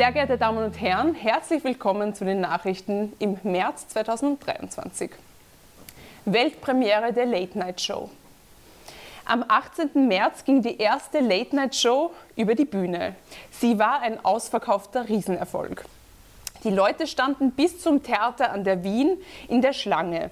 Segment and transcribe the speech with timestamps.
[0.00, 5.10] Sehr geehrte Damen und Herren, herzlich willkommen zu den Nachrichten im März 2023.
[6.24, 8.08] Weltpremiere der Late Night Show.
[9.26, 10.08] Am 18.
[10.08, 13.14] März ging die erste Late Night Show über die Bühne.
[13.50, 15.84] Sie war ein ausverkaufter Riesenerfolg.
[16.64, 20.30] Die Leute standen bis zum Theater an der Wien in der Schlange.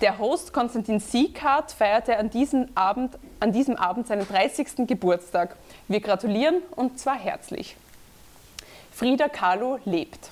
[0.00, 4.88] Der Host Konstantin Siekhardt feierte an diesem, Abend, an diesem Abend seinen 30.
[4.88, 5.54] Geburtstag.
[5.86, 7.76] Wir gratulieren und zwar herzlich.
[8.94, 10.30] Frida Kahlo lebt.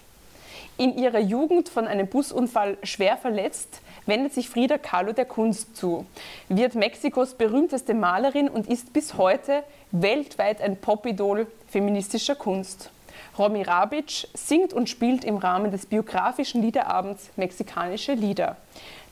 [0.79, 6.07] In ihrer Jugend von einem Busunfall schwer verletzt, wendet sich Frida Kahlo der Kunst zu,
[6.49, 12.93] wird Mexikos berühmteste Malerin und ist bis heute weltweit ein Popidol feministischer Kunst.
[13.37, 18.59] Romy Rabic singt und spielt im Rahmen des biografischen Liederabends mexikanische Lieder.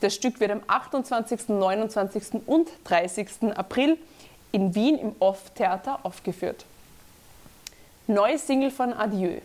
[0.01, 2.47] Das Stück wird am 28., 29.
[2.47, 3.57] und 30.
[3.57, 3.99] April
[4.53, 6.65] in Wien im Off-Theater aufgeführt.
[8.11, 9.41] Neue Single von Adieu.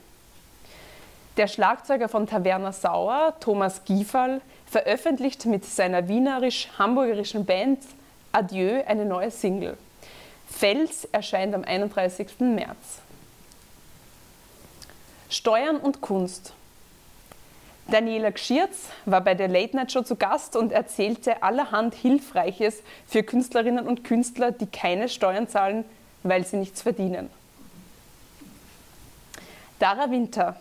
[1.37, 7.77] Der Schlagzeuger von Taverna Sauer, Thomas Giefall, veröffentlicht mit seiner wienerisch-hamburgerischen Band
[8.31, 9.77] Adieu eine neue Single.
[10.47, 12.39] Fels erscheint am 31.
[12.39, 13.01] März.
[15.29, 16.53] Steuern und Kunst.
[17.87, 23.21] Daniela Gschirz war bei der Late Night Show zu Gast und erzählte allerhand Hilfreiches für
[23.21, 25.85] Künstlerinnen und Künstler, die keine Steuern zahlen,
[26.23, 27.29] weil sie nichts verdienen.
[29.79, 30.55] Dara Winter.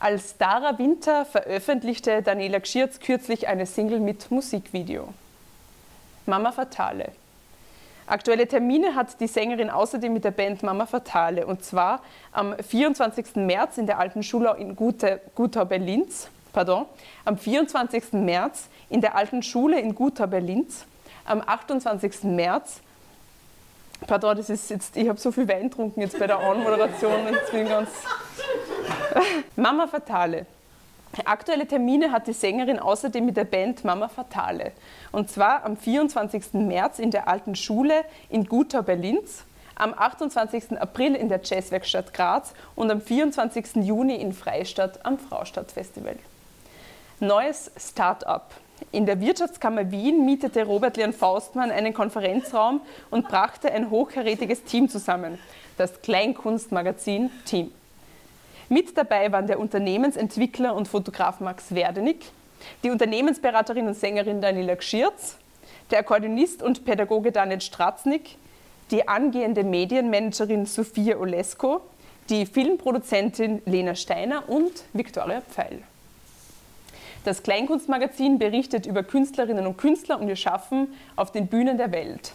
[0.00, 5.14] Als Dara Winter veröffentlichte Daniela Gschirz kürzlich eine Single mit Musikvideo.
[6.26, 7.12] Mama Fatale.
[8.06, 13.36] Aktuelle Termine hat die Sängerin außerdem mit der Band Mama Fatale und zwar am 24.
[13.36, 16.86] März in der Alten Schule in Gutau-Berlins, pardon,
[17.24, 18.14] am 24.
[18.14, 20.84] März in der Alten Schule in Gutau-Berlins,
[21.26, 22.24] am 28.
[22.24, 22.80] März
[24.06, 27.34] Pardon, das ist jetzt, ich habe so viel Wein getrunken jetzt bei der Anmoderation und
[27.34, 27.88] jetzt bin ich ganz.
[29.56, 30.46] Mama Fatale.
[31.24, 34.72] Aktuelle Termine hat die Sängerin außerdem mit der Band Mama Fatale.
[35.10, 36.54] Und zwar am 24.
[36.54, 40.80] März in der Alten Schule in Gutau Berlins, am 28.
[40.80, 43.76] April in der Jazzwerkstatt Graz und am 24.
[43.76, 46.16] Juni in Freistadt am Fraustadtfestival.
[47.20, 48.54] Neues Start-up.
[48.92, 52.80] In der Wirtschaftskammer Wien mietete Robert Leon Faustmann einen Konferenzraum
[53.10, 55.38] und brachte ein hochkarätiges Team zusammen,
[55.78, 57.72] das Kleinkunstmagazin Team.
[58.68, 62.26] Mit dabei waren der Unternehmensentwickler und Fotograf Max Werdenig,
[62.84, 65.38] die Unternehmensberaterin und Sängerin Daniela Gschirz,
[65.90, 68.36] der Akkordeonist und Pädagoge Daniel Stratznik,
[68.90, 71.80] die angehende Medienmanagerin Sophia Olesko,
[72.28, 75.82] die Filmproduzentin Lena Steiner und Viktoria Pfeil.
[77.24, 82.32] Das Kleinkunstmagazin berichtet über Künstlerinnen und Künstler und ihr Schaffen auf den Bühnen der Welt.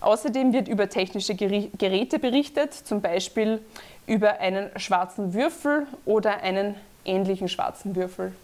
[0.00, 3.60] Außerdem wird über technische Geräte berichtet, zum Beispiel
[4.06, 8.34] über einen schwarzen Würfel oder einen ähnlichen schwarzen Würfel.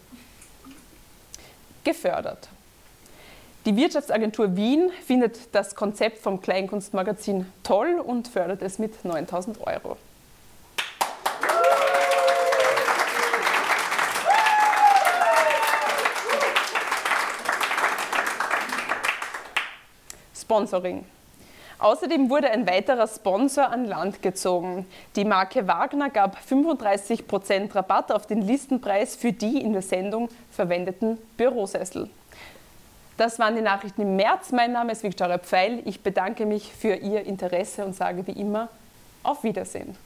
[1.84, 2.48] Gefördert.
[3.66, 9.96] Die Wirtschaftsagentur Wien findet das Konzept vom Kleinkunstmagazin toll und fördert es mit 9000 Euro.
[20.34, 21.04] Sponsoring.
[21.80, 24.86] Außerdem wurde ein weiterer Sponsor an Land gezogen.
[25.16, 31.16] Die Marke Wagner gab 35% Rabatt auf den Listenpreis für die in der Sendung verwendeten
[31.38, 32.10] Bürosessel.
[33.16, 34.52] Das waren die Nachrichten im März.
[34.52, 35.82] Mein Name ist Viktoria Pfeil.
[35.86, 38.68] Ich bedanke mich für Ihr Interesse und sage wie immer
[39.22, 39.96] auf Wiedersehen.